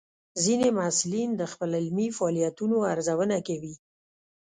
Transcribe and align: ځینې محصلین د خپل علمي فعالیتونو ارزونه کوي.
ځینې 0.43 0.67
محصلین 0.77 1.29
د 1.35 1.41
خپل 1.51 1.69
علمي 1.79 2.07
فعالیتونو 2.17 2.75
ارزونه 2.93 3.37
کوي. 3.47 3.73